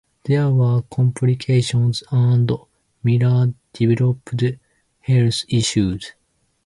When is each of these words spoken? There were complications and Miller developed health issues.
There 0.23 0.49
were 0.49 0.81
complications 0.89 2.01
and 2.09 2.51
Miller 3.03 3.53
developed 3.71 4.43
health 5.03 5.45
issues. 5.47 6.13